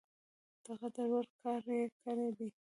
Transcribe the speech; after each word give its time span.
د 0.63 0.65
قدر 0.81 1.07
وړ 1.13 1.25
کار 1.43 1.63
یې 1.75 1.81
کړی 2.03 2.29
دی. 2.37 2.49